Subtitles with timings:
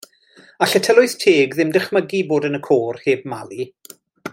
[0.65, 3.73] All y tylwyth teg ddim dychmygu bod yn y côr heb Mali.